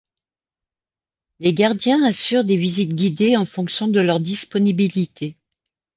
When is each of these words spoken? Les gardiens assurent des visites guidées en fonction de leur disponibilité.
Les 1.39 1.53
gardiens 1.53 2.03
assurent 2.03 2.43
des 2.43 2.57
visites 2.57 2.95
guidées 2.95 3.37
en 3.37 3.45
fonction 3.45 3.87
de 3.87 3.99
leur 3.99 4.19
disponibilité. 4.19 5.37